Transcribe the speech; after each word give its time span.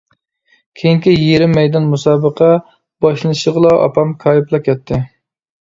كېيىنكى 0.79 1.11
يېرىم 1.15 1.53
مەيدان 1.57 1.85
مۇسابىقە 1.91 2.49
باشلىنىشىغىلا 3.07 3.75
ئاپام 3.85 4.17
كايىپلا 4.25 4.63
كەتتى. 4.71 5.01